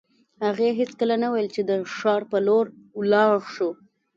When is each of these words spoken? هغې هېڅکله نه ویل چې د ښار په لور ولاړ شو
هغې 0.45 0.69
هېڅکله 0.79 1.15
نه 1.23 1.27
ویل 1.33 1.47
چې 1.55 1.61
د 1.69 1.71
ښار 1.95 2.21
په 2.31 2.37
لور 2.47 2.65
ولاړ 2.99 3.33
شو 3.53 3.69